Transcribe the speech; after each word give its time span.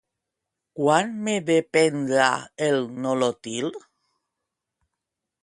Quan 0.77 1.11
m'he 1.27 1.35
de 1.49 1.57
prendre 1.77 2.31
el 2.69 2.81
Nolotil? 3.05 3.71